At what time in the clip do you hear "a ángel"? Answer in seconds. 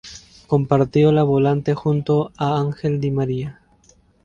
2.35-2.99